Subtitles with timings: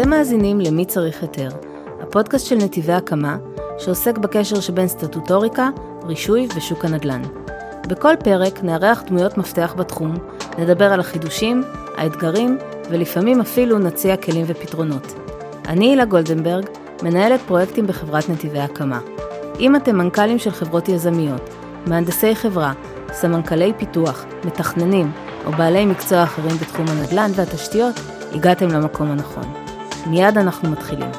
[0.00, 1.48] אתם מאזינים למי צריך היתר,
[2.00, 3.36] הפודקאסט של נתיבי הקמה,
[3.78, 5.68] שעוסק בקשר שבין סטטוטוריקה,
[6.06, 7.22] רישוי ושוק הנדל"ן.
[7.88, 10.14] בכל פרק נארח דמויות מפתח בתחום,
[10.58, 11.62] נדבר על החידושים,
[11.96, 12.58] האתגרים,
[12.90, 15.14] ולפעמים אפילו נציע כלים ופתרונות.
[15.68, 16.66] אני הילה גולדנברג,
[17.02, 19.00] מנהלת פרויקטים בחברת נתיבי הקמה.
[19.58, 21.50] אם אתם מנכ"לים של חברות יזמיות,
[21.86, 22.72] מהנדסי חברה,
[23.12, 25.12] סמנכ"לי פיתוח, מתכננים
[25.46, 28.00] או בעלי מקצוע אחרים בתחום הנדל"ן והתשתיות,
[28.34, 29.59] הגעתם למקום הנכון.
[30.06, 31.10] מיד אנחנו מתחילים.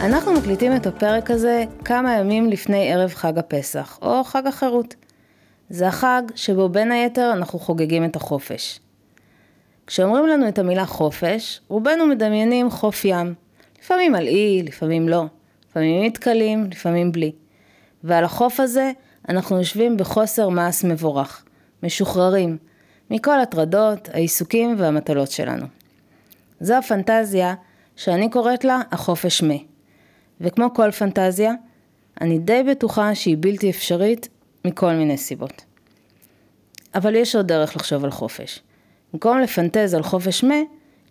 [0.00, 4.94] אנחנו מקליטים את הפרק הזה כמה ימים לפני ערב חג הפסח, או חג החירות.
[5.70, 8.80] זה החג שבו בין היתר אנחנו חוגגים את החופש.
[9.86, 13.34] כשאומרים לנו את המילה חופש, רובנו מדמיינים חוף ים.
[13.82, 15.24] לפעמים על אי, לפעמים לא.
[15.78, 17.32] לפעמים מתקלים, לפעמים בלי.
[18.04, 18.92] ועל החוף הזה
[19.28, 21.44] אנחנו יושבים בחוסר מעש מבורך,
[21.82, 22.58] משוחררים,
[23.10, 25.66] מכל הטרדות, העיסוקים והמטלות שלנו.
[26.60, 27.54] זו הפנטזיה
[27.96, 29.54] שאני קוראת לה החופש מה.
[30.40, 31.52] וכמו כל פנטזיה,
[32.20, 34.28] אני די בטוחה שהיא בלתי אפשרית
[34.64, 35.64] מכל מיני סיבות.
[36.94, 38.60] אבל יש עוד דרך לחשוב על חופש.
[39.12, 40.60] במקום לפנטז על חופש מה,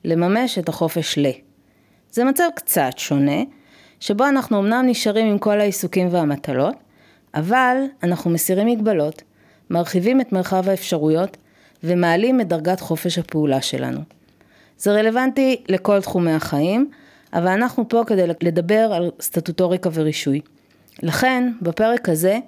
[0.05, 1.27] לממש את החופש ל.
[2.11, 3.41] זה מצב קצת שונה,
[3.99, 6.75] שבו אנחנו אמנם נשארים עם כל העיסוקים והמטלות,
[7.33, 9.21] אבל אנחנו מסירים מגבלות,
[9.69, 11.37] מרחיבים את מרחב האפשרויות
[11.83, 13.99] ומעלים את דרגת חופש הפעולה שלנו.
[14.77, 16.89] זה רלוונטי לכל תחומי החיים,
[17.33, 20.41] אבל אנחנו פה כדי לדבר על סטטוטוריקה ורישוי.
[21.03, 22.39] לכן, בפרק הזה,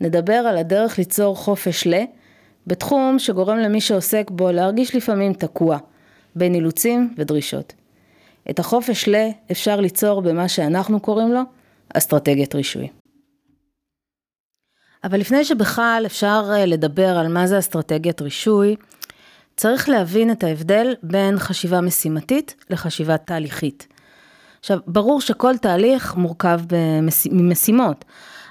[0.00, 1.94] נדבר על הדרך ליצור חופש ל,
[2.66, 5.78] בתחום שגורם למי שעוסק בו להרגיש לפעמים תקוע,
[6.36, 7.72] בין אילוצים ודרישות.
[8.50, 9.14] את החופש ל
[9.50, 11.40] אפשר ליצור במה שאנחנו קוראים לו
[11.94, 12.88] אסטרטגיית רישוי.
[15.04, 18.76] אבל לפני שבכלל אפשר אה, לדבר על מה זה אסטרטגיית רישוי,
[19.56, 23.86] צריך להבין את ההבדל בין חשיבה משימתית לחשיבה תהליכית.
[24.60, 26.60] עכשיו, ברור שכל תהליך מורכב
[27.32, 28.04] ממשימות,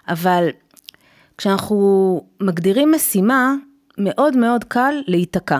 [0.07, 0.50] אבל
[1.38, 3.53] כשאנחנו מגדירים משימה,
[3.97, 5.59] מאוד מאוד קל להיתקע.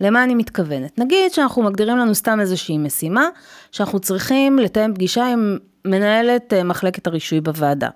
[0.00, 0.98] למה אני מתכוונת?
[0.98, 3.28] נגיד שאנחנו מגדירים לנו סתם איזושהי משימה,
[3.72, 7.88] שאנחנו צריכים לתאם פגישה עם מנהלת אה, מחלקת הרישוי בוועדה.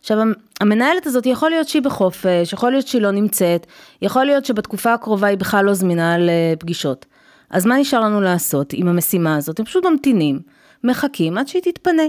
[0.00, 0.18] עכשיו,
[0.60, 3.66] המנהלת הזאת יכול להיות שהיא בחופש, יכול להיות שהיא לא נמצאת,
[4.02, 7.06] יכול להיות שבתקופה הקרובה היא בכלל לא זמינה לפגישות.
[7.50, 9.58] אז מה נשאר לנו לעשות עם המשימה הזאת?
[9.58, 10.40] הם פשוט ממתינים,
[10.84, 12.02] מחכים עד שהיא תתפנה.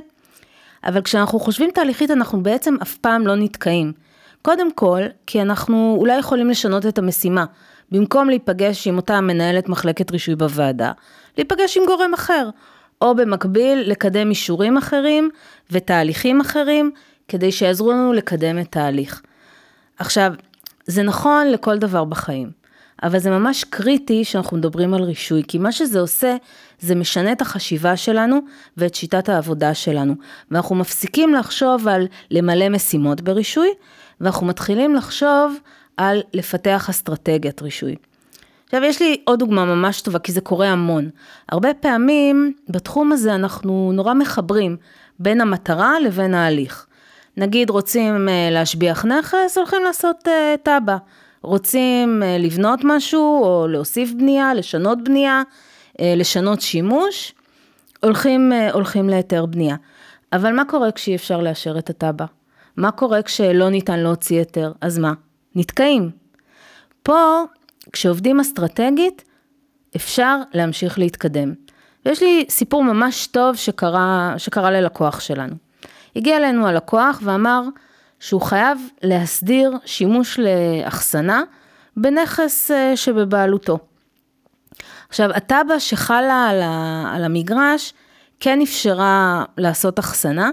[0.83, 3.93] אבל כשאנחנו חושבים תהליכית, אנחנו בעצם אף פעם לא נתקעים.
[4.41, 7.45] קודם כל, כי אנחנו אולי יכולים לשנות את המשימה.
[7.93, 10.91] במקום להיפגש עם אותה מנהלת מחלקת רישוי בוועדה,
[11.37, 12.49] להיפגש עם גורם אחר,
[13.01, 15.29] או במקביל לקדם אישורים אחרים
[15.71, 16.91] ותהליכים אחרים,
[17.27, 19.21] כדי שיעזרו לנו לקדם את תהליך.
[19.97, 20.33] עכשיו,
[20.85, 22.51] זה נכון לכל דבר בחיים,
[23.03, 26.35] אבל זה ממש קריטי שאנחנו מדברים על רישוי, כי מה שזה עושה,
[26.79, 28.39] זה משנה את החשיבה שלנו
[28.77, 30.15] ואת שיטת העבודה שלנו.
[30.51, 33.69] ואנחנו מפסיקים לחשוב על למלא משימות ברישוי,
[34.21, 35.57] ואנחנו מתחילים לחשוב
[35.97, 37.95] על לפתח אסטרטגיית רישוי.
[38.65, 41.09] עכשיו יש לי עוד דוגמה ממש טובה, כי זה קורה המון.
[41.49, 44.77] הרבה פעמים בתחום הזה אנחנו נורא מחברים
[45.19, 46.85] בין המטרה לבין ההליך.
[47.37, 50.97] נגיד רוצים אה, להשביח נכס, הולכים לעשות אה, תב"ע.
[51.41, 55.41] רוצים אה, לבנות משהו או להוסיף בנייה, לשנות בנייה,
[56.01, 57.33] לשנות שימוש,
[58.03, 59.75] הולכים, הולכים להיתר בנייה.
[60.33, 62.25] אבל מה קורה כשאי אפשר לאשר את התב"ע?
[62.77, 64.71] מה קורה כשלא ניתן להוציא היתר?
[64.81, 65.13] אז מה?
[65.55, 66.11] נתקעים.
[67.03, 67.43] פה,
[67.91, 69.23] כשעובדים אסטרטגית,
[69.95, 71.53] אפשר להמשיך להתקדם.
[72.05, 75.55] ויש לי סיפור ממש טוב שקרה, שקרה ללקוח שלנו.
[76.15, 77.61] הגיע אלינו הלקוח ואמר
[78.19, 81.43] שהוא חייב להסדיר שימוש לאחסנה
[81.97, 83.79] בנכס אה, שבבעלותו.
[85.09, 87.93] עכשיו, התב"ע שחלה על, ה, על המגרש
[88.39, 90.49] כן אפשרה לעשות אחסנה,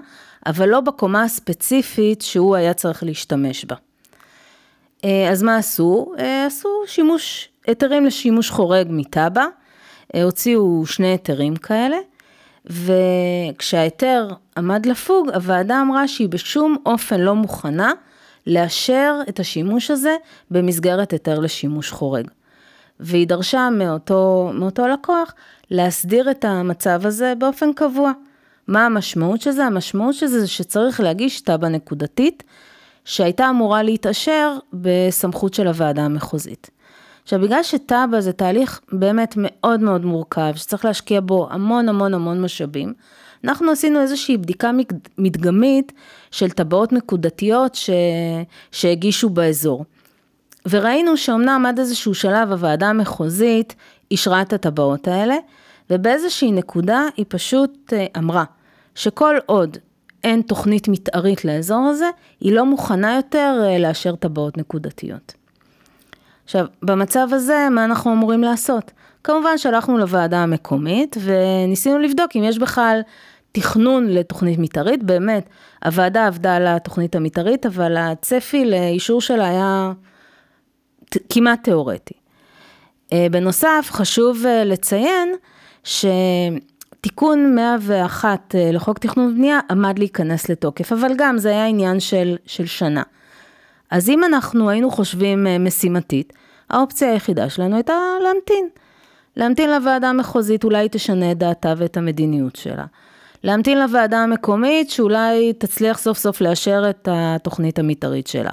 [0.47, 3.75] אבל לא בקומה הספציפית שהוא היה צריך להשתמש בה.
[5.05, 6.13] אה, אז מה עשו?
[6.19, 9.47] אה, עשו שימוש, היתרים לשימוש חורג מטאבה,
[10.15, 11.97] אה, הוציאו שני היתרים כאלה,
[12.67, 17.93] וכשההיתר עמד לפוג, הוועדה אמרה שהיא בשום אופן לא מוכנה
[18.47, 20.17] לאשר את השימוש הזה
[20.51, 22.29] במסגרת היתר לשימוש חורג.
[23.01, 25.35] והיא דרשה מאותו, מאותו לקוח
[25.71, 28.13] להסדיר את המצב הזה באופן קבוע.
[28.69, 29.65] מה המשמעות של זה?
[29.65, 32.43] המשמעות של זה זה שצריך להגיש תב"ע נקודתית,
[33.11, 36.71] שהייתה אמורה להתאשר בסמכות של הוועדה המחוזית.
[37.23, 42.43] עכשיו, בגלל שטאבה זה תהליך באמת מאוד מאוד מורכב, שצריך להשקיע בו המון המון המון
[42.43, 42.93] משאבים,
[43.45, 44.71] אנחנו עשינו איזושהי בדיקה
[45.19, 45.93] מדגמית
[46.31, 47.91] של טבעות נקודתיות ש...
[48.73, 49.85] שהגישו באזור.
[50.71, 53.75] וראינו שאומנם עד איזשהו שלב הוועדה המחוזית
[54.11, 55.37] אישרה את הטבעות האלה,
[55.91, 58.45] ובאיזושהי נקודה היא פשוט אה, אמרה
[58.95, 59.77] שכל עוד
[60.25, 65.35] אין תוכנית מתארית לאזור הזה, היא לא מוכנה יותר אה, לאשר טבעות נקודתיות.
[66.45, 68.93] עכשיו, במצב הזה, מה אנחנו אמורים לעשות?
[69.25, 73.01] כמובן שהלכנו לוועדה המקומית וניסינו לבדוק אם יש בכלל
[73.53, 75.49] תכנון לתוכנית מתארית, באמת,
[75.85, 79.93] הוועדה עבדה על התוכנית המתארית, אבל הצפי לאישור שלה היה
[81.29, 82.15] כמעט תיאורטי.
[83.13, 85.35] אה, בנוסף, חשוב אה, לציין
[87.01, 92.37] שתיקון 101 אה, לחוק תכנון ובנייה עמד להיכנס לתוקף, אבל גם זה היה עניין של,
[92.47, 93.03] של שנה.
[93.91, 96.33] אז אם אנחנו היינו חושבים משימתית,
[96.71, 98.69] האופציה היחידה שלנו הייתה להמתין.
[99.37, 102.85] להמתין לוועדה המחוזית, אולי תשנה את דעתה ואת המדיניות שלה.
[103.45, 108.53] להמתין לוועדה המקומית, שאולי תצליח סוף סוף לאשר את התוכנית המתארית שלה.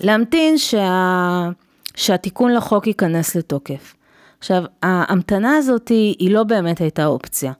[0.00, 1.48] להמתין שה...
[1.96, 3.94] שהתיקון לחוק ייכנס לתוקף.
[4.38, 7.52] עכשיו, ההמתנה הזאת היא לא באמת הייתה אופציה.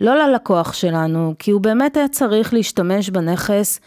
[0.00, 3.80] לא ללקוח שלנו, כי הוא באמת היה צריך להשתמש בנכס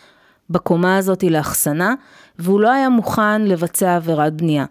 [0.50, 1.94] בקומה הזאת לאחסנה,
[2.40, 4.66] והוא לא היה מוכן לבצע עבירת בנייה.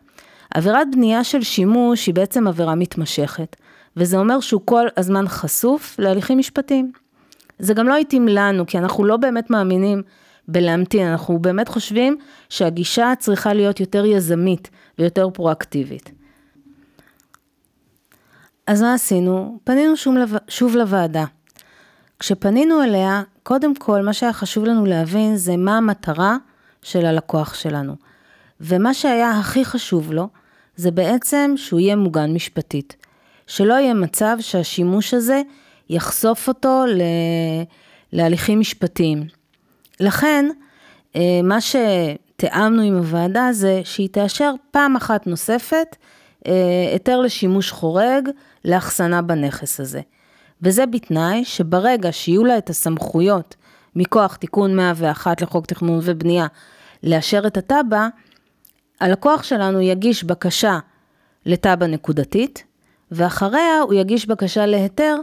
[0.55, 3.57] עבירת בנייה של שימוש היא בעצם עבירה מתמשכת,
[3.97, 6.93] וזה אומר שהוא כל הזמן חשוף להליכים משפטיים.
[7.59, 10.03] זה גם לא התאים לנו, כי אנחנו לא באמת מאמינים
[10.49, 12.17] בלהמתין, אנחנו באמת חושבים
[12.49, 16.20] שהגישה צריכה להיות יותר יזמית ויותר פרואקטיבית.
[18.71, 19.59] אז מה עשינו?
[19.65, 20.15] פנינו שוב,
[20.49, 21.25] שוב לוועדה.
[22.19, 26.37] כשפנינו אליה, קודם כל מה שהיה חשוב לנו להבין זה מה המטרה
[26.83, 27.95] של הלקוח שלנו.
[28.61, 30.29] ומה שהיה הכי חשוב לו,
[30.77, 32.97] זה בעצם שהוא יהיה מוגן משפטית.
[33.47, 35.43] שלא יהיה מצב שהשימוש הזה
[35.89, 36.85] יחשוף אותו
[38.13, 39.27] להליכים משפטיים.
[40.01, 40.49] לכן,
[41.17, 45.97] אה, מה שתיאמנו עם הוועדה זה שהיא תאשר פעם אחת נוספת
[46.45, 48.29] היתר לשימוש חורג
[48.65, 50.01] לאחסנה בנכס הזה.
[50.63, 53.57] וזה בתנאי שברגע שיהיו לה את הסמכויות
[53.97, 56.47] מכוח תיקון 101 לחוק תכנון ובנייה
[57.03, 58.09] לאשר את התב"ע,
[59.01, 60.79] הלקוח שלנו יגיש בקשה
[61.47, 62.65] לתב"ע נקודתית,
[63.11, 65.17] ואחריה הוא יגיש בקשה להיתר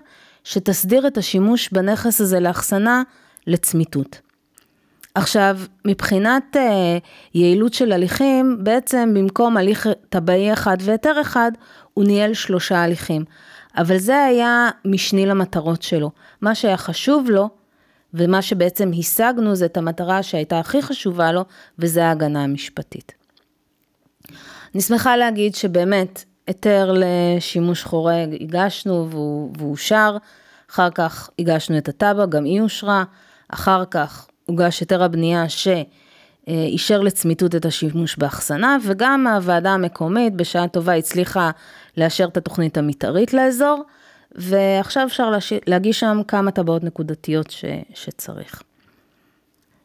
[0.43, 3.03] שתסדיר את השימוש בנכס הזה לאחסנה
[3.47, 4.26] לצמיתות.
[5.17, 6.97] עכשיו, מבחינת אה,
[7.33, 11.51] יעילות של הליכים, בעצם במקום הליך טבעי אחד והיתר אחד,
[11.93, 13.25] הוא ניהל שלושה הליכים.
[13.77, 16.11] אבל זה היה משני למטרות שלו.
[16.41, 17.49] מה שהיה חשוב לו,
[18.13, 21.45] ומה שבעצם השגנו, זה את המטרה שהייתה הכי חשובה לו,
[21.79, 23.13] וזה ההגנה המשפטית.
[24.73, 30.17] אני שמחה להגיד שבאמת היתר לשימוש חורג הגשנו והוא, אושר,
[30.71, 33.03] אחר כך הגשנו את הטאבה, גם היא אושרה,
[33.49, 40.95] אחר כך הוגש היתר הבנייה שאישר לצמיתות את השימוש באחסנה, וגם הוועדה המקומית בשעה טובה
[40.95, 41.51] הצליחה
[41.97, 43.83] לאשר את התוכנית המתארית לאזור,
[44.35, 45.31] ועכשיו אפשר
[45.67, 48.63] להגיש שם כמה טבעות נקודתיות ש, שצריך.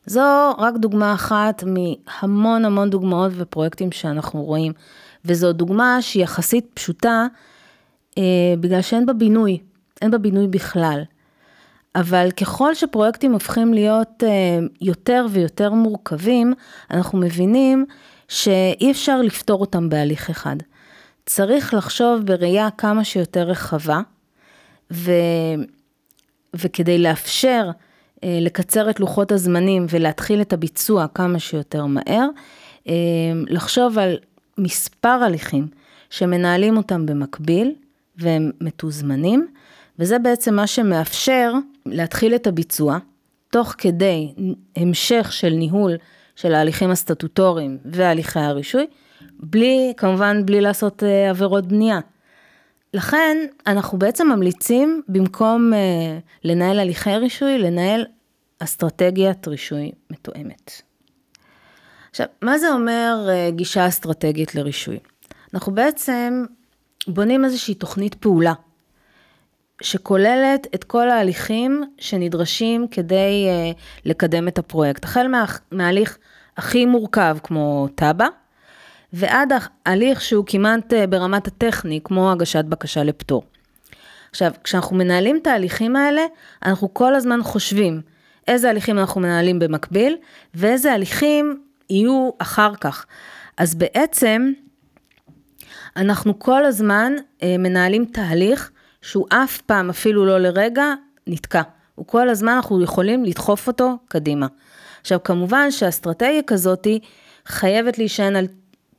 [0.07, 4.73] זו רק דוגמה אחת מהמון המון דוגמאות ופרויקטים שאנחנו רואים,
[5.25, 7.27] וזו דוגמה שהיא יחסית פשוטה,
[8.19, 8.23] אה,
[8.61, 9.59] בגלל שאין בה בינוי,
[10.03, 11.03] אין בה בינוי בכלל.
[11.95, 16.55] אבל ככל שפרויקטים הופכים להיות אה, יותר ויותר מורכבים,
[16.91, 17.87] אנחנו מבינים
[18.29, 20.57] שאי אפשר לפתור אותם בהליך אחד.
[21.27, 24.01] צריך לחשוב בראייה כמה שיותר רחבה,
[24.93, 25.13] ו...
[26.55, 27.71] וכדי לאפשר
[28.25, 32.29] אה, לקצר את לוחות הזמנים ולהתחיל את הביצוע כמה שיותר מהר,
[32.89, 32.93] אה,
[33.47, 34.17] לחשוב על
[34.59, 35.67] מספר הליכים
[36.11, 37.75] שמנהלים אותם במקביל
[38.17, 39.47] והם מתוזמנים,
[39.99, 41.53] וזה בעצם מה שמאפשר
[41.87, 42.99] להתחיל את הביצוע,
[43.51, 44.35] תוך כדי
[44.77, 45.97] המשך של ניהול
[46.37, 48.87] של ההליכים הסטטוטוריים והליכי הרישוי,
[49.41, 52.01] בלי, כמובן בלי לעשות אה, עבירות בנייה.
[52.95, 55.77] לכן אנחנו בעצם ממליצים במקום uh,
[56.45, 58.05] לנהל הליכי רישוי, לנהל
[58.59, 60.83] אסטרטגיית רישוי מתואמת.
[62.11, 64.99] עכשיו, מה זה אומר uh, גישה אסטרטגית לרישוי?
[65.55, 66.45] אנחנו בעצם
[67.07, 68.53] בונים איזושהי תוכנית פעולה,
[69.83, 75.05] שכוללת את כל ההליכים שנדרשים כדי uh, לקדם את הפרויקט.
[75.05, 76.19] החל מה, מההליך
[76.57, 78.27] הכי מורכב כמו תב"ע,
[79.13, 79.53] ועד
[79.87, 83.43] הליך שהוא כמעט אה, ברמת הטכני, כמו הגשת בקשה לפטור.
[84.31, 86.23] עכשיו, כשאנחנו מנהלים את ההליכים האלה,
[86.65, 88.01] אנחנו כל הזמן חושבים
[88.49, 90.17] איזה הליכים אנחנו מנהלים במקביל,
[90.55, 93.07] ואיזה הליכים יהיו אחר כך.
[93.57, 94.53] אז בעצם,
[95.97, 97.13] אנחנו כל הזמן
[97.43, 98.71] אה, מנהלים תהליך
[99.03, 100.85] שהוא אף פעם, אפילו לא לרגע,
[101.27, 101.63] נתקע.
[101.95, 104.47] הוא כל הזמן, אנחנו יכולים לדחוף אותו קדימה.
[105.01, 107.01] עכשיו, כמובן שהאסטרטגיה כזאתי
[107.47, 108.47] חייבת להישען על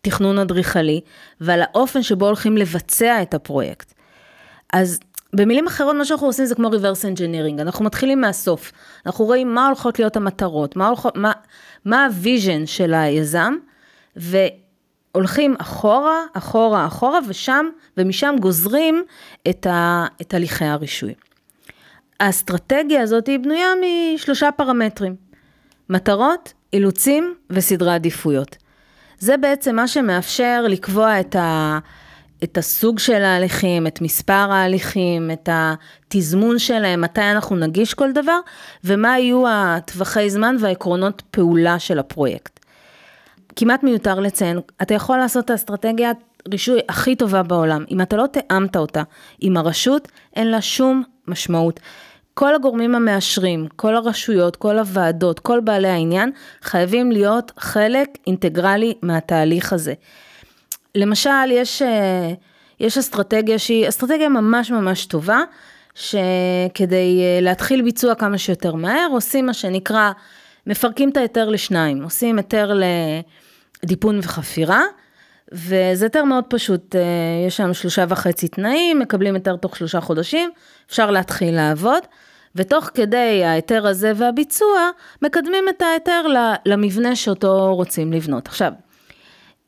[0.01, 1.01] תכנון אדריכלי
[1.41, 3.93] ועל האופן שבו הולכים לבצע את הפרויקט.
[4.73, 4.99] אז
[5.33, 8.71] במילים אחרות, מה שאנחנו עושים זה כמו reverse engineering, אנחנו מתחילים מהסוף.
[9.05, 11.31] אנחנו רואים מה הולכות להיות המטרות, מה, הולכות, מה,
[11.85, 13.53] מה ה vision של היזם,
[15.13, 17.65] והולכים אחורה, אחורה, אחורה, ושם,
[17.97, 19.03] ומשם גוזרים
[19.49, 21.13] את, ה, את הליכי הרישוי.
[22.19, 23.67] האסטרטגיה הזאת היא בנויה
[24.15, 25.15] משלושה פרמטרים,
[25.89, 28.57] מטרות, אילוצים וסדרי עדיפויות.
[29.19, 31.79] זה בעצם מה שמאפשר לקבוע את, ה,
[32.43, 38.39] את הסוג של ההליכים, את מספר ההליכים, את התזמון שלהם, מתי אנחנו נגיש כל דבר,
[38.83, 42.62] ומה יהיו הטווחי זמן והעקרונות פעולה של הפרויקט.
[43.55, 46.17] כמעט מיותר לציין, אתה יכול לעשות את האסטרטגיית
[46.51, 47.85] רישוי הכי טובה בעולם.
[47.91, 49.03] אם אתה לא תיאמת אותה
[49.39, 51.79] עם הרשות, אין לה שום משמעות.
[52.33, 56.31] כל הגורמים המאשרים, כל הרשויות, כל הוועדות, כל בעלי העניין,
[56.61, 59.93] חייבים להיות חלק אינטגרלי מהתהליך הזה.
[60.95, 62.33] למשל, יש, אה,
[62.79, 65.39] יש אסטרטגיה שהיא אסטרטגיה ממש ממש טובה,
[65.95, 70.11] שכדי אה, להתחיל ביצוע כמה שיותר מהר, עושים מה שנקרא,
[70.67, 72.73] מפרקים את ההיתר לשניים, עושים היתר
[73.83, 74.81] לדיפון וחפירה,
[75.51, 77.01] וזה היתר מאוד פשוט, אה,
[77.47, 80.51] יש שם שלושה וחצי תנאים, מקבלים היתר תוך שלושה חודשים,
[80.87, 82.03] אפשר להתחיל לעבוד,
[82.55, 84.89] ותוך כדי ההיתר הזה והביצוע,
[85.21, 86.25] מקדמים את ההיתר
[86.65, 88.47] למבנה שאותו רוצים לבנות.
[88.47, 88.71] עכשיו,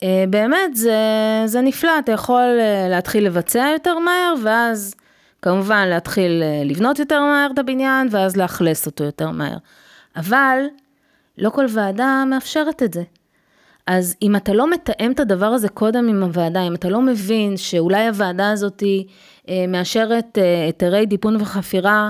[0.03, 0.99] אה, באמת זה,
[1.45, 4.95] זה נפלא, אתה יכול אה, להתחיל לבצע יותר מהר, ואז
[5.41, 9.57] כמובן להתחיל לבנות יותר מהר את הבניין, ואז לאכלס אותו יותר מהר.
[10.15, 10.59] אבל
[11.37, 13.03] לא כל ועדה מאפשרת את זה.
[13.87, 17.57] אז אם אתה לא מתאם את הדבר הזה קודם עם הוועדה, אם אתה לא מבין
[17.57, 18.83] שאולי הוועדה הזאת
[19.49, 22.09] אה, מאשרת אה, היתרי דיפון וחפירה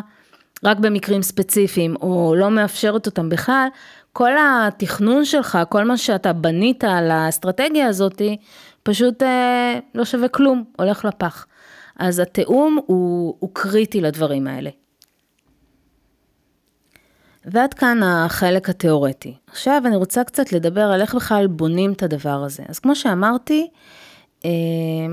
[0.64, 3.68] רק במקרים ספציפיים, או לא מאפשרת אותם בכלל,
[4.14, 8.22] כל התכנון שלך, כל מה שאתה בנית על האסטרטגיה הזאת,
[8.84, 11.46] פשוט אה, לא שווה כלום, הולך לפח.
[12.00, 14.70] אז התיאום הוא, הוא קריטי לדברים האלה.
[17.46, 19.34] ועד כאן החלק התיאורטי.
[19.48, 22.64] עכשיו אני רוצה קצת לדבר על איך בכלל בונים את הדבר הזה.
[22.70, 23.68] אז כמו שאמרתי,
[24.46, 24.50] אה,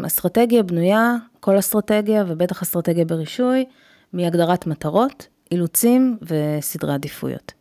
[0.06, 3.64] אסטרטגיה בנויה, כל אסטרטגיה ובטח אסטרטגיה ברישוי,
[4.12, 7.52] מהגדרת מטרות, אילוצים וסדרי עדיפויות.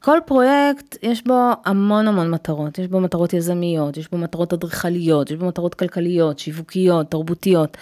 [0.00, 5.30] כל פרויקט יש בו המון המון מטרות, יש בו מטרות יזמיות, יש בו מטרות אדריכליות,
[5.30, 7.76] יש בו מטרות כלכליות, שיווקיות, תרבותיות,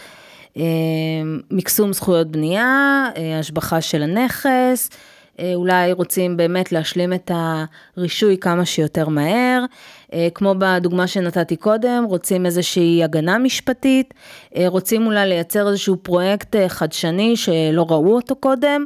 [0.56, 0.62] אה,
[1.50, 4.90] מקסום זכויות בנייה, אה, השבחה של הנכס,
[5.54, 7.30] אולי רוצים באמת להשלים את
[7.96, 9.64] הרישוי כמה שיותר מהר,
[10.12, 14.14] אה, כמו בדוגמה שנתתי קודם, רוצים איזושהי הגנה משפטית,
[14.56, 18.84] אה, רוצים אולי לייצר איזשהו פרויקט חדשני שלא ראו אותו קודם,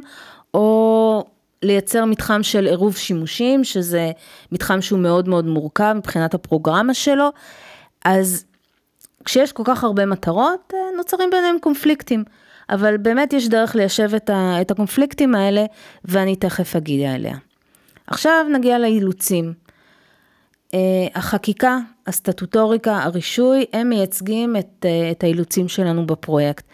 [0.53, 1.23] או
[1.63, 4.11] לייצר מתחם של עירוב שימושים, שזה
[4.51, 7.29] מתחם שהוא מאוד מאוד מורכב מבחינת הפרוגרמה שלו,
[8.05, 8.45] אז
[9.25, 12.23] כשיש כל כך הרבה מטרות, נוצרים ביניהם קונפליקטים.
[12.69, 15.65] אבל באמת יש דרך ליישב את, ה, את הקונפליקטים האלה,
[16.05, 17.37] ואני תכף אגיד עליה.
[18.07, 19.53] עכשיו נגיע לאילוצים.
[20.65, 20.77] Uh,
[21.15, 26.65] החקיקה, הסטטוטוריקה, הרישוי, הם מייצגים את, uh, את האילוצים שלנו בפרויקט.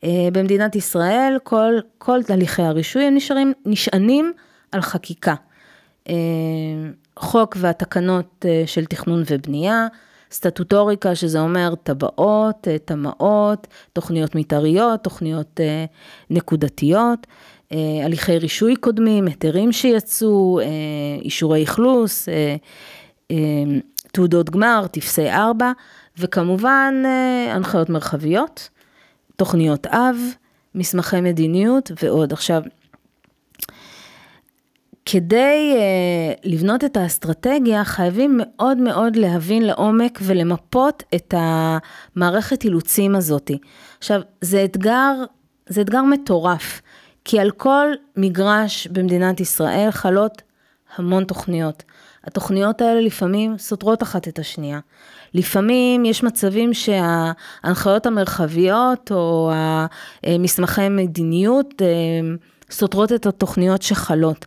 [0.00, 4.32] Uh, במדינת ישראל, כל, כל תהליכי הרישוי הם נשארים, נשענים
[4.72, 5.34] על חקיקה.
[7.16, 9.86] חוק והתקנות של תכנון ובנייה,
[10.30, 15.84] סטטוטוריקה, שזה אומר טבעות, אה, תמ"אות, תוכניות מתאריות, תוכניות אה,
[16.30, 17.26] נקודתיות,
[17.72, 20.60] אה, הליכי רישוי קודמים, היתרים שיצאו,
[21.22, 22.28] אישורי אכלוס,
[24.12, 25.72] תעודות גמר, טפסי ארבע,
[26.18, 27.02] וכמובן
[27.50, 28.68] הנחיות מרחביות,
[29.36, 30.16] תוכניות אב,
[30.74, 32.32] מסמכי מדיניות ועוד.
[32.32, 32.62] עכשיו,
[35.06, 43.58] כדי uh, לבנות את האסטרטגיה, חייבים מאוד מאוד להבין לעומק ולמפות את המערכת אילוצים הזאתי.
[43.98, 45.12] עכשיו, זה אתגר,
[45.66, 46.82] זה אתגר מטורף,
[47.24, 47.86] כי על כל
[48.16, 50.42] מגרש במדינת ישראל חלות
[50.96, 51.82] המון תוכניות.
[52.24, 54.80] התוכניות האלה לפעמים סותרות אחת את השנייה.
[55.34, 59.52] לפעמים יש מצבים שההנחיות המרחביות או
[60.22, 61.86] המסמכי מדיניות אה,
[62.70, 64.46] סותרות את התוכניות שחלות.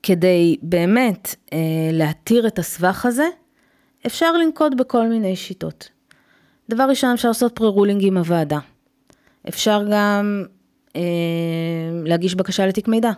[0.00, 1.58] וכדי באמת אה,
[1.92, 3.28] להתיר את הסבך הזה,
[4.06, 5.88] אפשר לנקוט בכל מיני שיטות.
[6.68, 8.58] דבר ראשון, אפשר לעשות פרה-רולינג עם הוועדה.
[9.48, 10.44] אפשר גם
[10.96, 11.00] אה,
[12.04, 13.10] להגיש בקשה לתיק מידע.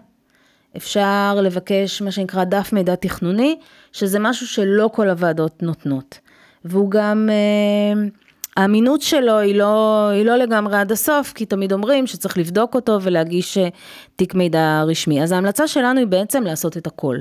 [0.77, 3.59] אפשר לבקש מה שנקרא דף מידע תכנוני,
[3.93, 6.19] שזה משהו שלא כל הוועדות נותנות.
[6.65, 8.09] והוא גם, אה,
[8.59, 12.99] האמינות שלו היא לא, היא לא לגמרי עד הסוף, כי תמיד אומרים שצריך לבדוק אותו
[13.03, 13.69] ולהגיש אה,
[14.17, 15.23] תיק מידע רשמי.
[15.23, 17.17] אז ההמלצה שלנו היא בעצם לעשות את הכל.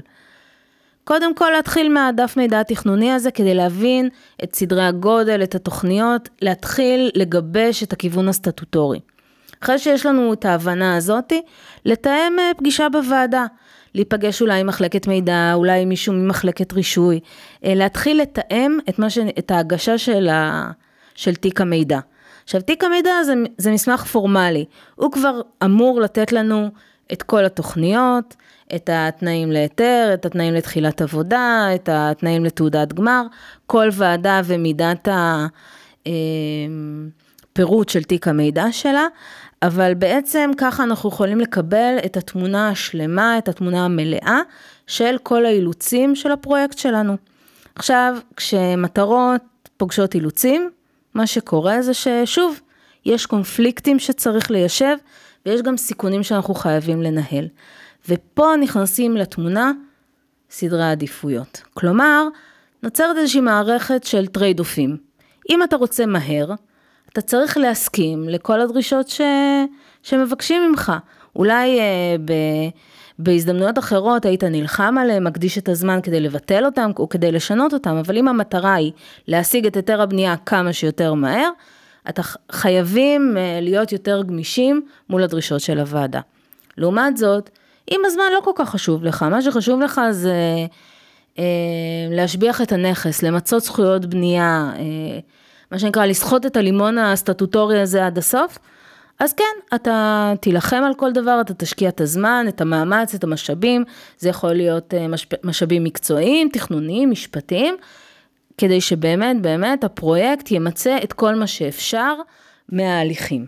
[1.04, 4.10] קודם כל להתחיל מהדף מידע התכנוני הזה כדי להבין
[4.44, 9.00] את סדרי הגודל, את התוכניות, להתחיל לגבש את הכיוון הסטטוטורי.
[9.64, 11.42] אחרי שיש לנו את ההבנה הזאתי,
[11.86, 13.46] לתאם אה, פגישה בוועדה.
[13.96, 17.20] להיפגש אולי עם מחלקת מידע, אולי עם מישהו ממחלקת רישוי,
[17.66, 19.18] אה, להתחיל לתאם את, ש...
[19.40, 20.72] את ההגשה של, ה...
[21.18, 22.00] של תיק המידע.
[22.44, 26.70] עכשיו, תיק המידע זה, זה מסמך פורמלי, הוא כבר אמור לתת לנו
[27.14, 28.36] את כל התוכניות,
[28.76, 33.24] את התנאים להיתר, את התנאים לתחילת עבודה, את התנאים לתעודת גמר,
[33.66, 35.08] כל ועדה ומידת
[37.52, 39.08] הפירוט אה, של תיק המידע שלה,
[39.62, 44.40] אבל בעצם ככה אנחנו יכולים לקבל את התמונה השלמה, את התמונה המלאה
[44.88, 47.18] של כל האילוצים של הפרויקט שלנו.
[47.76, 49.42] עכשיו, כשמטרות
[49.78, 50.70] פוגשות אילוצים,
[51.14, 52.62] מה שקורה זה ששוב,
[53.06, 54.98] יש קונפליקטים שצריך ליישב,
[55.46, 57.48] ויש גם סיכונים שאנחנו חייבים לנהל.
[58.10, 59.72] ופה נכנסים לתמונה
[60.50, 61.62] סדרי העדיפויות.
[61.74, 62.28] כלומר,
[62.84, 64.98] נוצרת איזושהי מערכת של טרייד אופים.
[65.50, 66.54] אם אתה רוצה מהר,
[67.10, 69.22] אתה צריך להסכים לכל הדרישות ש...
[70.04, 70.92] שמבקשים ממך.
[71.36, 72.34] אולי אה, ב...
[73.20, 77.96] בהזדמנויות אחרות היית נלחם עליהם, מקדיש את הזמן כדי לבטל אותם או כדי לשנות אותם,
[77.96, 78.92] אבל אם המטרה היא
[79.28, 81.50] להשיג את היתר הבנייה כמה שיותר מהר,
[82.10, 82.22] אתה
[82.52, 86.20] חייבים אה, להיות יותר גמישים מול הדרישות של הוועדה.
[86.78, 87.50] לעומת זאת,
[87.92, 90.34] אם הזמן לא כל כך חשוב לך, מה שחשוב לך זה
[91.40, 91.44] אה,
[92.10, 95.20] להשביח את הנכס, למצות זכויות בנייה, אה,
[95.72, 98.58] מה שנקרא לסחוט את הלימון הסטטוטורי הזה עד הסוף,
[99.20, 103.84] אז כן, אתה תילחם על כל דבר, אתה תשקיע את הזמן, את המאמץ, את המשאבים,
[104.18, 105.06] זה יכול להיות אה,
[105.44, 107.76] משאבים מקצועיים, תכנוניים, משפטיים,
[108.58, 112.14] כדי שבאמת, באמת הפרויקט ימצה את כל מה שאפשר
[112.70, 113.46] מההליכים.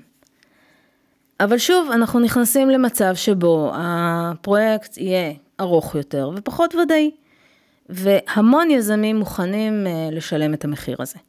[1.39, 7.11] אבל שוב, אנחנו נכנסים למצב שבו הפרויקט יהיה ארוך יותר ופחות ודאי,
[7.89, 11.19] והמון יזמים מוכנים אה, לשלם את המחיר הזה.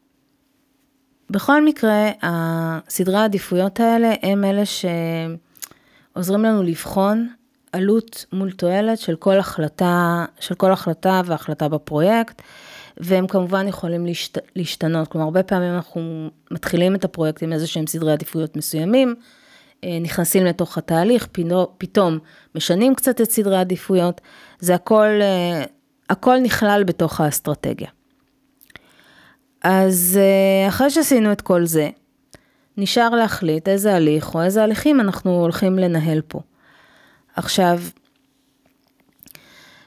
[1.30, 4.62] בכל מקרה, הסדרי העדיפויות האלה הם אלה
[6.14, 7.28] שעוזרים לנו לבחון
[7.72, 12.42] עלות מול תועלת של כל החלטה, של כל החלטה והחלטה בפרויקט,
[12.96, 15.08] והם כמובן יכולים להשת, להשתנות.
[15.08, 19.14] כלומר, הרבה פעמים אנחנו מתחילים את הפרויקט עם איזה שהם סדרי עדיפויות מסוימים,
[19.84, 21.28] אה, נכנסים לתוך התהליך,
[21.78, 22.18] פתאום
[22.54, 24.20] משנים קצת את סדרי העדיפויות,
[24.58, 25.64] זה הכל, אה,
[26.10, 27.88] הכל נכלל בתוך האסטרטגיה.
[29.64, 31.90] אז אה, אחרי שעשינו את כל זה,
[32.76, 36.40] נשאר להחליט איזה הליך או איזה הליכים אנחנו הולכים לנהל פה.
[37.34, 37.80] עכשיו,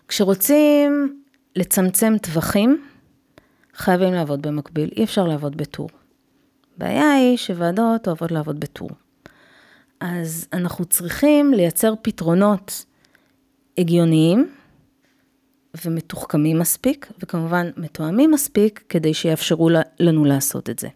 [0.08, 1.22] כשרוצים
[1.56, 2.82] לצמצם טווחים,
[3.76, 5.90] חייבים לעבוד במקביל, אי אפשר לעבוד בטור.
[6.78, 8.90] הבעיה היא שוועדות אוהבות לעבוד בטור.
[10.00, 12.86] אז אנחנו צריכים לייצר פתרונות
[13.78, 14.50] הגיוניים,
[15.86, 20.88] ומתוחכמים מספיק, וכמובן מתואמים מספיק, כדי שיאפשרו לנו לעשות את זה.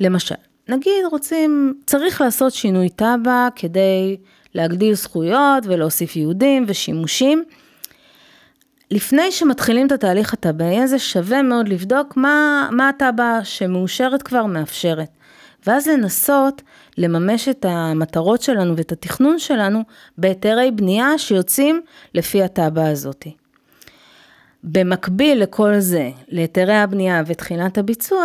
[0.00, 0.34] למשל,
[0.68, 4.16] נגיד רוצים, צריך לעשות שינוי תב"ע כדי
[4.54, 7.44] להגדיל זכויות ולהוסיף יהודים ושימושים.
[8.90, 15.08] לפני שמתחילים את התהליך התב"עי הזה, שווה מאוד לבדוק מה, מה התב"ע שמאושרת כבר מאפשרת.
[15.66, 16.62] ואז לנסות
[16.98, 19.82] לממש את המטרות שלנו ואת התכנון שלנו
[20.18, 21.80] בהיתרי בנייה שיוצאים
[22.14, 23.37] לפי התב"ע הזאתי.
[24.64, 28.24] במקביל לכל זה, להיתרי הבנייה ותחילת הביצוע,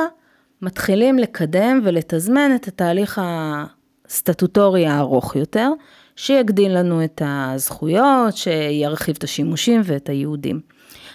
[0.62, 5.70] מתחילים לקדם ולתזמן את התהליך הסטטוטורי הארוך יותר,
[6.16, 10.60] שיגדיל לנו את הזכויות, שירחיב את השימושים ואת היהודים.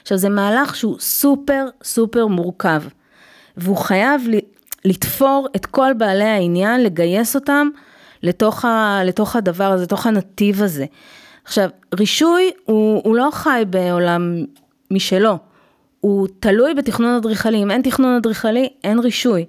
[0.02, 2.82] עכשיו זה מהלך שהוא סופר סופר מורכב,
[3.56, 4.22] והוא חייב
[4.84, 7.68] לתפור את כל בעלי העניין, לגייס אותם
[8.22, 10.86] לתוך, ה, לתוך הדבר הזה, לתוך הנתיב הזה.
[11.44, 14.44] עכשיו, רישוי הוא, הוא לא חי בעולם
[14.90, 15.38] משלו.
[16.00, 19.44] הוא תלוי בתכנון אדריכלי, אם אין תכנון אדריכלי, אין רישוי.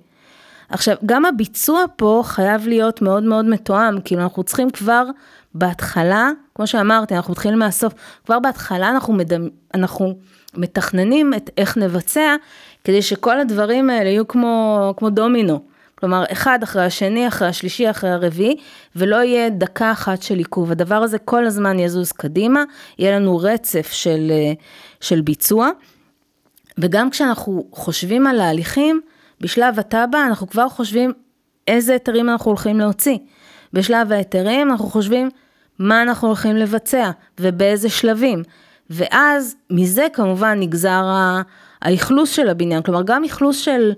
[0.69, 5.03] עכשיו, גם הביצוע פה חייב להיות מאוד מאוד מתואם, כאילו אנחנו צריכים כבר
[5.53, 7.93] בהתחלה, כמו שאמרתי, אנחנו מתחילים מהסוף,
[8.25, 9.47] כבר בהתחלה אנחנו, מדמ...
[9.73, 10.17] אנחנו
[10.57, 12.35] מתכננים את איך נבצע,
[12.83, 15.68] כדי שכל הדברים האלה יהיו כמו, כמו דומינו.
[15.99, 18.55] כלומר, אחד אחרי השני, אחרי השלישי, אחרי הרביעי,
[18.95, 20.71] ולא יהיה דקה אחת של עיכוב.
[20.71, 22.63] הדבר הזה כל הזמן יזוז קדימה,
[22.99, 24.53] יהיה לנו רצף של, אה,
[25.01, 25.69] של ביצוע.
[26.77, 29.01] וגם כשאנחנו חושבים על ההליכים,
[29.41, 31.13] בשלב התב"ע אנחנו כבר חושבים
[31.67, 33.17] איזה היתרים אנחנו הולכים להוציא.
[33.73, 35.29] בשלב ההיתרים אנחנו חושבים
[35.79, 38.43] מה אנחנו הולכים לבצע ובאיזה שלבים.
[38.89, 41.05] ואז מזה כמובן נגזר
[41.81, 43.91] האכלוס של הבניין, כלומר גם אכלוס של,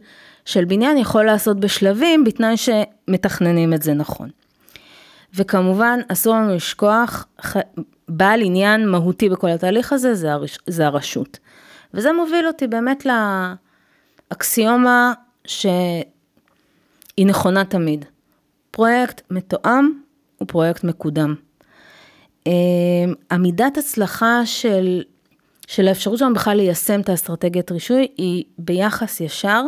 [0.45, 4.29] של בניין יכול לעשות בשלבים, בתנאי שמתכננים את זה נכון.
[5.33, 7.27] וכמובן, אסור לנו לשכוח,
[8.09, 11.39] בעל עניין מהותי בכל התהליך הזה, זה, הרש, זה הרשות.
[11.93, 13.05] וזה מוביל אותי באמת
[14.31, 15.13] לאקסיומה
[15.45, 16.05] שהיא
[17.25, 18.05] נכונה תמיד.
[18.71, 19.91] פרויקט מתואם
[20.37, 21.35] הוא פרויקט מקודם.
[22.45, 22.51] אמ,
[23.31, 25.03] עמידת הצלחה של,
[25.67, 29.63] של האפשרות שלנו בכלל ליישם את האסטרטגיית רישוי היא ביחס ישר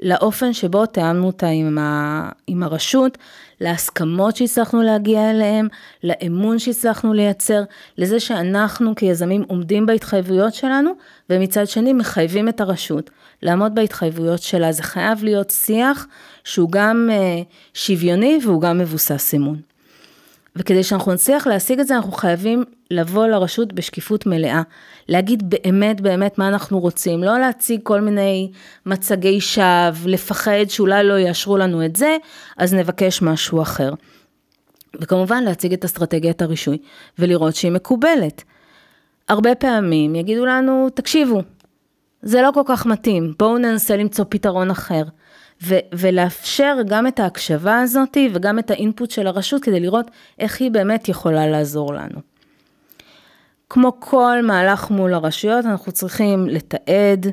[0.00, 3.18] לאופן שבו תיאמנו אותה עם, ה, עם הרשות,
[3.60, 5.68] להסכמות שהצלחנו להגיע אליהן,
[6.04, 7.62] לאמון שהצלחנו לייצר,
[7.98, 10.90] לזה שאנחנו כיזמים עומדים בהתחייבויות שלנו,
[11.30, 13.10] ומצד שני מחייבים את הרשות
[13.42, 14.72] לעמוד בהתחייבויות שלה.
[14.72, 16.06] זה חייב להיות שיח
[16.44, 17.42] שהוא גם אה,
[17.74, 19.73] שוויוני והוא גם מבוסס אמון.
[20.56, 24.62] וכדי שאנחנו נצליח להשיג את זה, אנחנו חייבים לבוא לרשות בשקיפות מלאה.
[25.08, 28.50] להגיד באמת באמת מה אנחנו רוצים, לא להציג כל מיני
[28.86, 32.16] מצגי שווא, לפחד שאולי לא יאשרו לנו את זה,
[32.56, 33.92] אז נבקש משהו אחר.
[35.00, 36.78] וכמובן להציג את אסטרטגיית הרישוי
[37.18, 38.42] ולראות שהיא מקובלת.
[39.28, 41.42] הרבה פעמים יגידו לנו, תקשיבו,
[42.22, 45.02] זה לא כל כך מתאים, בואו ננסה למצוא פתרון אחר.
[45.64, 50.70] ו- ולאפשר גם את ההקשבה הזאת וגם את האינפוט של הרשות כדי לראות איך היא
[50.70, 52.20] באמת יכולה לעזור לנו.
[53.70, 57.26] כמו כל מהלך מול הרשויות, אנחנו צריכים לתעד,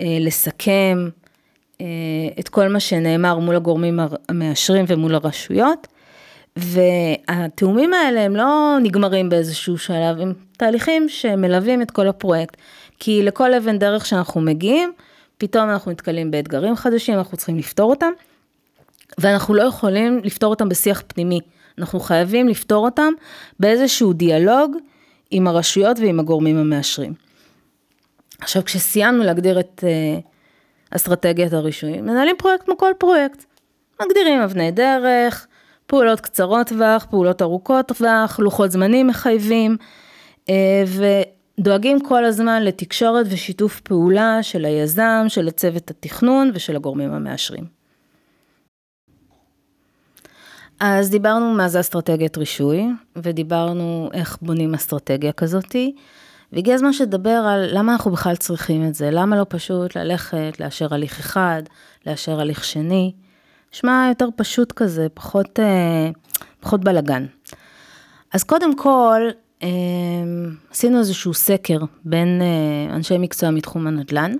[0.00, 1.08] אה, לסכם
[1.80, 1.86] אה,
[2.40, 5.86] את כל מה שנאמר מול הגורמים המאשרים ומול הרשויות,
[6.56, 12.56] והתאומים האלה הם לא נגמרים באיזשהו שלב, הם תהליכים שמלווים את כל הפרויקט,
[12.98, 14.92] כי לכל אבן דרך שאנחנו מגיעים,
[15.38, 18.10] פתאום אנחנו נתקלים באתגרים חדשים, אנחנו צריכים לפתור אותם,
[19.18, 21.40] ואנחנו לא יכולים לפתור אותם בשיח פנימי,
[21.78, 23.12] אנחנו חייבים לפתור אותם
[23.60, 24.76] באיזשהו דיאלוג
[25.30, 27.14] עם הרשויות ועם הגורמים המאשרים.
[28.40, 30.22] עכשיו, כשסיימנו להגדיר את uh,
[30.96, 33.44] אסטרטגיית הרישוי, מנהלים פרויקט כמו כל פרויקט.
[34.02, 35.46] מגדירים אבני דרך,
[35.86, 39.76] פעולות קצרות טווח, פעולות ארוכות טווח, לוחות זמנים מחייבים,
[40.44, 40.48] uh,
[41.60, 47.64] דואגים כל הזמן לתקשורת ושיתוף פעולה של היזם, של הצוות התכנון ושל הגורמים המאשרים.
[50.80, 55.94] אז דיברנו מה זה אסטרטגיית רישוי, ודיברנו איך בונים אסטרטגיה כזאתי,
[56.52, 60.94] והגיע הזמן שתדבר על למה אנחנו בכלל צריכים את זה, למה לא פשוט ללכת, לאשר
[60.94, 61.62] הליך אחד,
[62.06, 63.12] לאשר הליך שני.
[63.74, 66.10] נשמע יותר פשוט כזה, פחות, אה,
[66.60, 67.26] פחות בלאגן.
[68.32, 69.20] אז קודם כל,
[70.70, 74.32] עשינו איזשהו סקר בין אה, אנשי מקצוע מתחום הנדל"ן,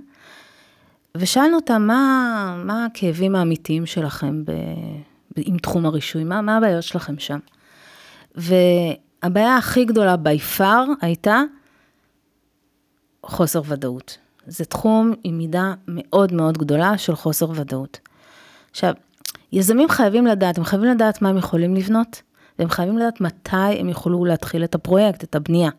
[1.16, 4.50] ושאלנו אותם מה, מה הכאבים האמיתיים שלכם ב,
[5.36, 7.38] ב, עם תחום הרישוי, מה, מה הבעיות שלכם שם.
[8.34, 11.42] והבעיה הכי גדולה by far הייתה
[13.22, 14.18] חוסר ודאות.
[14.46, 18.00] זה תחום עם מידה מאוד מאוד גדולה של חוסר ודאות.
[18.70, 18.94] עכשיו,
[19.52, 22.22] יזמים חייבים לדעת, הם חייבים לדעת מה הם יכולים לבנות,
[22.58, 25.70] והם חייבים לדעת מתי הם יוכלו להתחיל את הפרויקט, את הבנייה.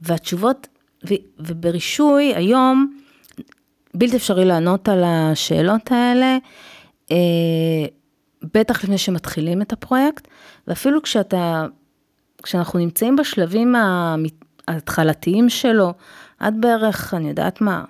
[0.00, 0.68] והתשובות,
[1.10, 2.98] ו, וברישוי היום,
[3.94, 6.38] בלתי אפשרי לענות על השאלות האלה,
[7.10, 7.16] אה,
[8.54, 10.28] בטח לפני שמתחילים את הפרויקט,
[10.66, 11.66] ואפילו כשאתה,
[12.42, 13.74] כשאנחנו נמצאים בשלבים
[14.68, 15.92] ההתחלתיים שלו,
[16.38, 17.84] עד בערך, אני יודעת מה,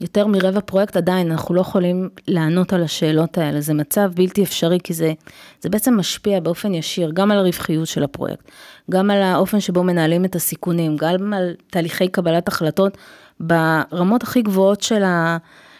[0.00, 3.60] יותר מרבע פרויקט, עדיין אנחנו לא יכולים לענות על השאלות האלה.
[3.60, 5.12] זה מצב בלתי אפשרי, כי זה,
[5.60, 8.50] זה בעצם משפיע באופן ישיר גם על הרווחיות של הפרויקט,
[8.90, 12.98] גם על האופן שבו מנהלים את הסיכונים, גם על תהליכי קבלת החלטות
[13.40, 15.36] ברמות הכי גבוהות של, ה,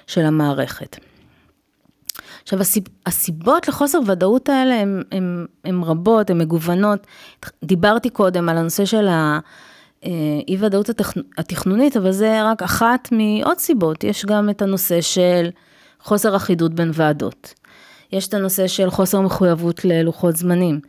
[0.07, 0.97] של המערכת.
[2.43, 2.59] עכשיו,
[3.07, 4.83] הסיבות לחוסר ודאות האלה
[5.65, 7.07] הן רבות, הן מגוונות.
[7.65, 9.39] דיברתי קודם על הנושא של ה...
[10.05, 10.11] אה,
[10.49, 10.91] אי ודאות
[11.39, 14.05] התכנונית, אבל זה רק אחת מעוד סיבות.
[14.05, 15.51] יש גם את הנושא של
[16.01, 17.55] חוסר אחידות בין ועדות.
[18.13, 20.81] יש את הנושא של חוסר מחויבות ללוחות זמנים.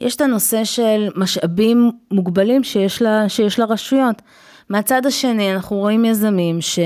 [0.00, 4.22] יש את הנושא של משאבים מוגבלים שיש, לה, שיש לרשויות.
[4.68, 6.78] מהצד השני, אנחנו רואים יזמים ש,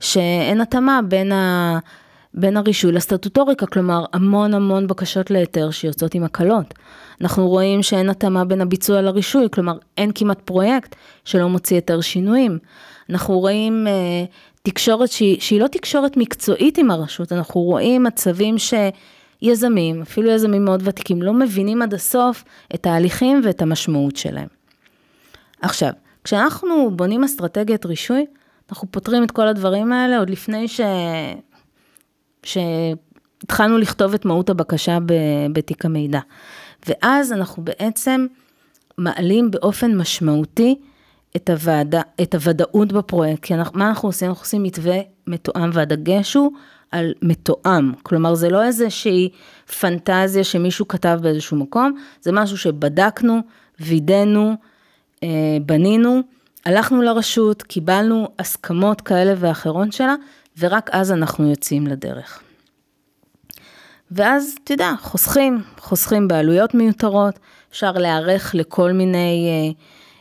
[0.00, 1.78] שאין התאמה בין, ה,
[2.34, 6.74] בין הרישוי לסטטוטוריקה, כלומר המון המון בקשות להיתר שיוצאות עם הקלות.
[7.22, 12.58] אנחנו רואים שאין התאמה בין הביצוע לרישוי, כלומר אין כמעט פרויקט שלא מוציא היתר שינויים.
[13.10, 14.24] אנחנו רואים אה,
[14.62, 20.82] תקשורת שהיא, שהיא לא תקשורת מקצועית עם הרשות, אנחנו רואים מצבים שיזמים, אפילו יזמים מאוד
[20.84, 24.48] ותיקים, לא מבינים עד הסוף את ההליכים ואת המשמעות שלהם.
[25.62, 25.90] עכשיו,
[26.24, 28.26] כשאנחנו בונים אסטרטגיית רישוי,
[28.70, 30.80] אנחנו פותרים את כל הדברים האלה עוד לפני ש...
[32.42, 34.98] שהתחלנו לכתוב את מהות הבקשה
[35.52, 36.20] בתיק המידע.
[36.86, 38.26] ואז אנחנו בעצם
[38.98, 40.78] מעלים באופן משמעותי
[41.36, 44.28] את, הוועדה, את הוודאות בפרויקט, כי אנחנו, מה אנחנו עושים?
[44.28, 46.52] אנחנו עושים מתווה מתואם, והדגש הוא
[46.90, 47.92] על מתואם.
[48.02, 49.28] כלומר, זה לא איזושהי
[49.80, 53.40] פנטזיה שמישהו כתב באיזשהו מקום, זה משהו שבדקנו,
[53.80, 54.54] וידאנו,
[55.22, 55.28] אה,
[55.66, 56.20] בנינו,
[56.66, 60.14] הלכנו לרשות, קיבלנו הסכמות כאלה ואחרות שלה,
[60.58, 62.42] ורק אז אנחנו יוצאים לדרך.
[64.14, 67.38] ואז, אתה יודע, חוסכים, חוסכים בעלויות מיותרות,
[67.70, 69.72] אפשר להיערך לכל מיני אה,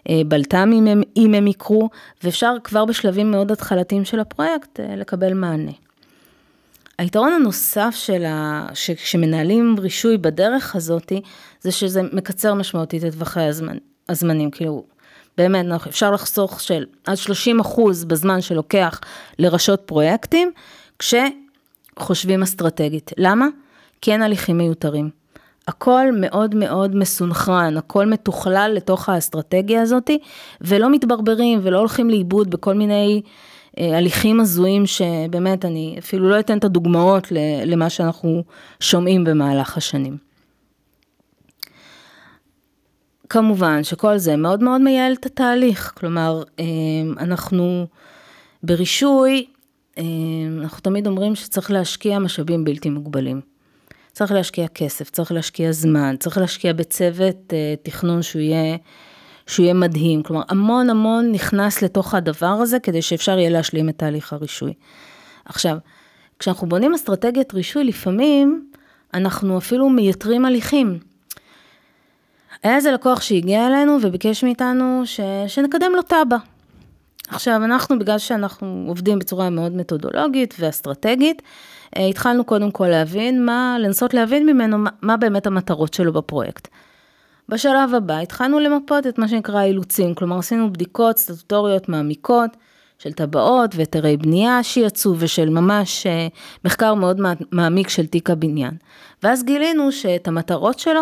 [0.10, 1.90] אה, בלת"מים אם, אם הם יקרו,
[2.24, 5.72] ואפשר כבר בשלבים מאוד התחלתיים של הפרויקט אה, לקבל מענה.
[6.98, 8.68] היתרון הנוסף של ה...
[8.74, 11.22] שמנהלים רישוי בדרך הזאתי,
[11.62, 13.78] זה שזה מקצר משמעותית את טווחי הזמנ...
[14.10, 14.84] הזמנים, כאילו,
[15.38, 19.02] באמת, אפשר לחסוך של עד 30 אחוז בזמן שלוקח
[19.40, 20.52] לרשות פרויקטים,
[21.00, 23.12] כשחושבים אסטרטגית.
[23.18, 23.48] למה?
[24.08, 25.10] אין הליכים מיותרים.
[25.68, 30.20] הכל מאוד מאוד מסונכרן, הכל מתוכלל לתוך האסטרטגיה הזאתי,
[30.62, 33.22] ולא מתברברים ולא הולכים לאיבוד בכל מיני
[33.80, 37.28] אה, הליכים הזויים שבאמת, אני אפילו לא אתן את הדוגמאות
[37.66, 38.44] למה שאנחנו
[38.80, 40.18] שומעים במהלך השנים.
[43.30, 46.66] כמובן שכל זה מאוד מאוד מייעל את התהליך, כלומר, אה,
[47.18, 47.88] אנחנו
[48.64, 49.46] ברישוי,
[49.98, 50.04] אה,
[50.62, 53.51] אנחנו תמיד אומרים שצריך להשקיע משאבים בלתי מוגבלים.
[54.14, 58.78] צריך להשקיע כסף, צריך להשקיע זמן, צריך להשקיע בצוות אה, תכנון שהוא יהיה,
[59.48, 60.24] שהוא יהיה מדהים.
[60.24, 64.74] כלומר, המון המון נכנס לתוך הדבר הזה כדי שאפשר יהיה להשלים את תהליך הרישוי.
[65.46, 65.78] עכשיו,
[66.40, 68.70] כשאנחנו בונים אסטרטגיית רישוי, לפעמים
[69.14, 71.00] אנחנו אפילו מייתרים הליכים.
[72.64, 75.20] היה איזה לקוח שהגיע אלינו וביקש מאיתנו ש...
[75.48, 76.51] שנקדם לו תב"ע.
[77.32, 81.42] עכשיו, אנחנו, בגלל שאנחנו עובדים בצורה מאוד מתודולוגית ואסטרטגית,
[81.98, 86.68] אה, התחלנו קודם כל להבין מה, לנסות להבין ממנו מה, מה באמת המטרות שלו בפרויקט.
[87.50, 92.58] בשלב הבא התחלנו למפות את מה שנקרא אילוצים, כלומר עשינו בדיקות סטטוטוריות מעמיקות
[93.00, 96.28] של טבעות והיתרי בנייה שיצאו ושל ממש אה,
[96.66, 98.74] מחקר מאוד מעמיק של תיק הבניין.
[99.24, 101.02] ואז גילינו שאת המטרות שלו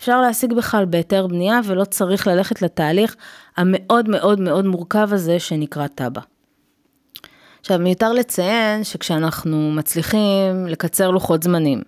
[0.00, 3.16] אפשר להשיג בכלל בהיתר בנייה ולא צריך ללכת לתהליך
[3.56, 6.20] המאוד מאוד מאוד מורכב הזה שנקרא תב"ע.
[7.60, 11.82] עכשיו, מיותר לציין שכשאנחנו מצליחים לקצר לוחות זמנים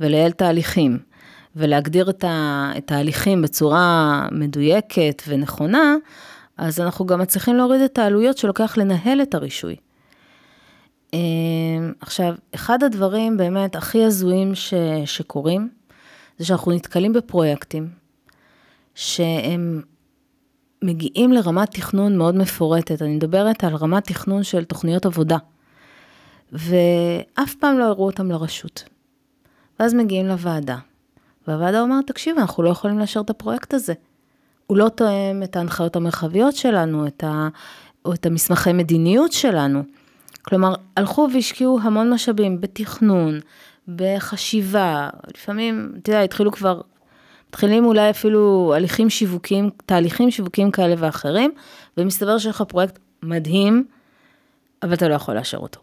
[0.00, 0.98] ולייעל תהליכים
[1.56, 5.94] ולהגדיר את, התהליכים בצורה מדויקת ונכונה,
[6.56, 9.76] אז אנחנו גם מצליחים להוריד את העלויות שלוקח לנהל את הרישוי.
[11.12, 14.74] אמ, עכשיו, אחד הדברים באמת הכי הזויים ש,
[15.04, 15.75] שקורים,
[16.38, 17.88] זה שאנחנו נתקלים בפרויקטים
[18.94, 19.82] שהם
[20.82, 25.36] מגיעים לרמת תכנון מאוד מפורטת, אני מדברת על רמת תכנון של תוכניות עבודה,
[26.52, 28.84] ואף פעם לא הראו אותם לרשות.
[29.80, 30.78] ואז מגיעים לוועדה,
[31.48, 33.94] והוועדה אומרת, תקשיב, אנחנו לא יכולים לאשר את הפרויקט הזה.
[34.66, 37.48] הוא לא תואם את ההנחיות המרחביות שלנו, את ה...
[38.04, 39.82] או את המסמכי מדיניות שלנו.
[40.42, 43.40] כלומר, הלכו והשקיעו המון משאבים בתכנון,
[43.88, 46.80] בחשיבה, לפעמים, אתה יודע, התחילו כבר
[47.48, 51.52] מתחילים אולי אפילו הליכים שיווקיים, תהליכים שיווקיים כאלה ואחרים,
[51.96, 53.84] ומסתבר שיש לך פרויקט מדהים,
[54.82, 55.80] אבל אתה לא יכול לאשר אותו.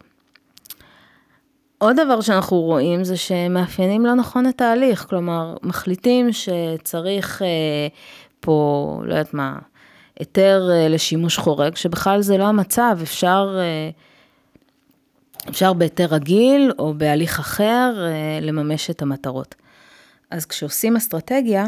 [1.78, 7.88] עוד דבר שאנחנו רואים זה שמאפיינים לא נכון את ההליך, כלומר, מחליטים שצריך אה,
[8.40, 9.58] פה, לא יודעת מה,
[10.20, 13.90] היתר אה, לשימוש חורג, שבכלל זה לא המצב, אפשר, אה,
[15.48, 19.54] אפשר בהיתר רגיל או בהליך אחר אה, לממש את המטרות.
[20.30, 21.66] אז כשעושים אסטרטגיה,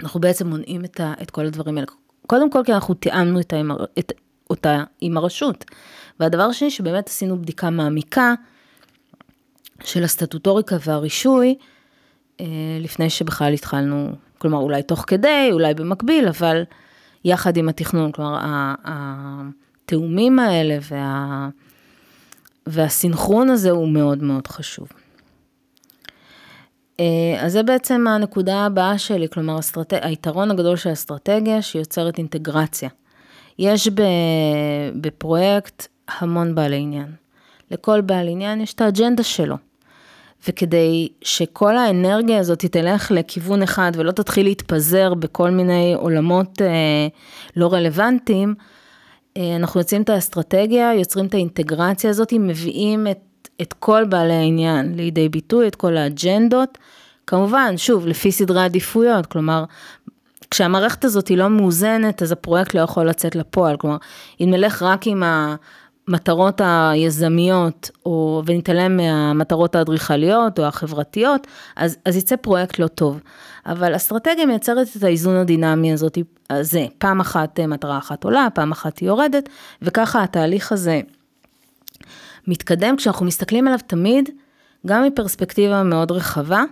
[0.00, 1.86] אנחנו בעצם מונעים את, ה, את כל הדברים האלה.
[2.26, 3.54] קודם כל, כי אנחנו תיאמנו את
[3.98, 4.12] את,
[4.50, 5.64] אותה עם הרשות.
[6.20, 8.34] והדבר השני, שבאמת עשינו בדיקה מעמיקה
[9.84, 11.54] של הסטטוטוריקה והרישוי,
[12.40, 12.46] אה,
[12.80, 16.62] לפני שבכלל התחלנו, כלומר, אולי תוך כדי, אולי במקביל, אבל
[17.24, 18.38] יחד עם התכנון, כלומר,
[18.84, 21.48] התאומים האלה וה,
[22.66, 24.88] והסינכרון הזה הוא מאוד מאוד חשוב.
[27.00, 29.92] אה, אז זה בעצם הנקודה הבאה שלי, כלומר הסטרט...
[29.92, 32.88] היתרון הגדול של האסטרטגיה שהיא יוצרת אינטגרציה.
[33.58, 33.88] יש
[35.00, 37.12] בפרויקט המון בעלי עניין.
[37.70, 39.56] לכל בעל עניין יש את האג'נדה שלו.
[40.48, 47.06] וכדי שכל האנרגיה הזאת תלך לכיוון אחד ולא תתחיל להתפזר בכל מיני עולמות אה,
[47.56, 48.54] לא רלוונטיים,
[49.38, 53.18] אנחנו יוצאים את האסטרטגיה, יוצרים את האינטגרציה הזאת, מביאים את
[53.62, 56.78] את כל בעלי העניין לידי ביטוי, את כל האג'נדות.
[57.26, 59.64] כמובן, שוב, לפי סדרי עדיפויות, כלומר,
[60.50, 63.76] כשהמערכת הזאת היא לא מאוזנת, אז הפרויקט לא יכול לצאת לפועל.
[63.76, 63.96] כלומר,
[64.40, 65.22] אם נלך רק עם
[66.08, 73.20] המטרות היזמיות, או, ונתעלם מהמטרות האדריכליות או החברתיות, אז, אז יצא פרויקט לא טוב.
[73.66, 76.18] אבל אסטרטגיה מייצרת את האיזון הדינמי הזאת,
[76.50, 79.48] הזה, פעם אחת אה, מטרה אחת עולה, פעם אחת היא יורדת,
[79.82, 81.00] וככה התהליך הזה
[82.46, 84.28] מתקדם כשאנחנו מסתכלים עליו תמיד,
[84.86, 86.62] גם מפרספקטיבה מאוד רחבה,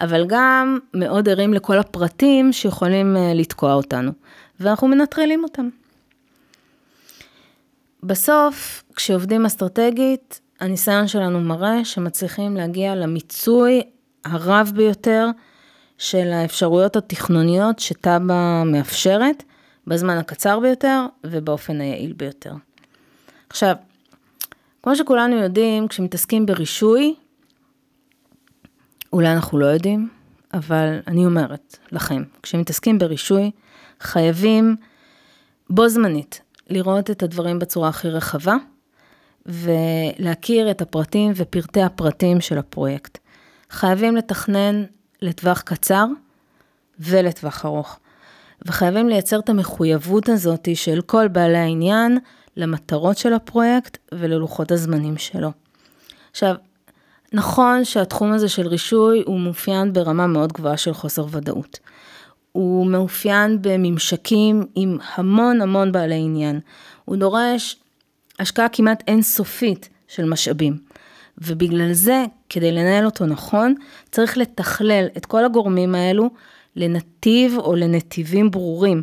[0.00, 4.12] אבל גם מאוד ערים לכל הפרטים שיכולים אה, לתקוע אותנו,
[4.60, 5.68] ואנחנו מנטרלים אותם.
[8.02, 13.82] בסוף, כשעובדים אסטרטגית, הניסיון שלנו מראה שמצליחים להגיע למיצוי
[14.24, 15.26] הרב ביותר
[15.98, 19.42] של האפשרויות התכנוניות שטאבה מאפשרת,
[19.86, 22.52] בזמן הקצר ביותר ובאופן היעיל ביותר.
[23.50, 23.74] עכשיו,
[24.82, 27.14] כמו שכולנו יודעים, כשמתעסקים ברישוי,
[29.12, 30.08] אולי אנחנו לא יודעים,
[30.54, 33.50] אבל אני אומרת לכם, כשמתעסקים ברישוי,
[34.00, 34.76] חייבים
[35.70, 38.56] בו זמנית לראות את הדברים בצורה הכי רחבה,
[39.46, 43.18] ולהכיר את הפרטים ופרטי הפרטים של הפרויקט.
[43.70, 44.84] חייבים לתכנן
[45.22, 46.06] לטווח קצר
[47.00, 47.98] ולטווח ארוך.
[48.66, 52.18] וחייבים לייצר את המחויבות הזאת של כל בעלי העניין
[52.56, 55.52] למטרות של הפרויקט וללוחות הזמנים שלו.
[56.30, 56.54] עכשיו,
[57.32, 61.78] נכון שהתחום הזה של רישוי הוא מאופיין ברמה מאוד גבוהה של חוסר ודאות.
[62.52, 66.60] הוא מאופיין בממשקים עם המון המון בעלי עניין.
[67.04, 67.76] הוא דורש
[68.38, 70.78] השקעה כמעט אינסופית של משאבים.
[71.38, 73.74] ובגלל זה, כדי לנהל אותו נכון,
[74.10, 76.30] צריך לתכלל את כל הגורמים האלו
[76.76, 79.02] לנתיב או לנתיבים ברורים.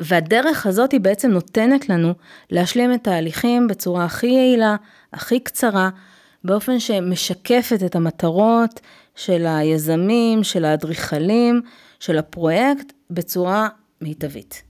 [0.00, 2.12] והדרך הזאת היא בעצם נותנת לנו
[2.50, 4.76] להשלים את ההליכים בצורה הכי יעילה,
[5.12, 5.90] הכי קצרה,
[6.44, 8.80] באופן שמשקפת את המטרות
[9.16, 11.62] של היזמים, של האדריכלים,
[12.00, 13.68] של הפרויקט, בצורה
[14.00, 14.62] מיטבית.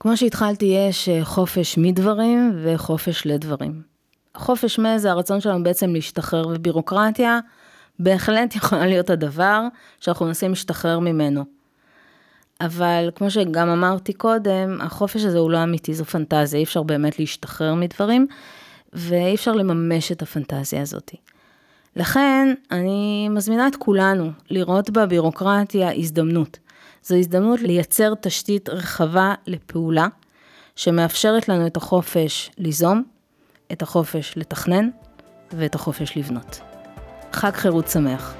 [0.00, 3.82] כמו שהתחלתי, יש אה, חופש מדברים וחופש לדברים.
[4.36, 7.38] חופש מ זה הרצון שלנו בעצם להשתחרר, ובירוקרטיה
[7.98, 9.62] בהחלט יכולה להיות הדבר
[10.00, 11.44] שאנחנו מנסים להשתחרר ממנו.
[12.60, 17.18] אבל כמו שגם אמרתי קודם, החופש הזה הוא לא אמיתי, זו פנטזיה, אי אפשר באמת
[17.18, 18.26] להשתחרר מדברים,
[18.92, 21.10] ואי אפשר לממש את הפנטזיה הזאת.
[21.96, 26.58] לכן, אני מזמינה את כולנו לראות בבירוקרטיה הזדמנות.
[27.02, 30.06] זו הזדמנות לייצר תשתית רחבה לפעולה,
[30.76, 33.02] שמאפשרת לנו את החופש ליזום,
[33.72, 34.88] את החופש לתכנן
[35.52, 36.60] ואת החופש לבנות.
[37.32, 38.34] חג חירות שמח.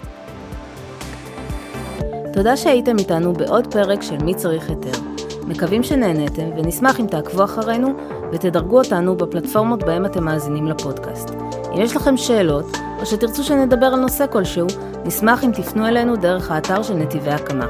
[2.33, 5.01] תודה שהייתם איתנו בעוד פרק של מי צריך היתר.
[5.47, 7.95] מקווים שנהניתם ונשמח אם תעקבו אחרינו
[8.33, 11.48] ותדרגו אותנו בפלטפורמות בהם אתם מאזינים לפודקאסט.
[11.75, 14.67] אם יש לכם שאלות או שתרצו שנדבר על נושא כלשהו,
[15.05, 17.67] נשמח אם תפנו אלינו דרך האתר של נתיבי הקמה.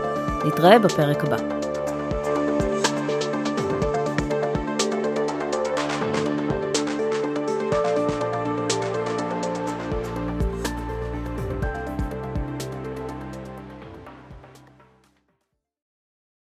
[0.47, 1.58] נתראה בפרק הבא.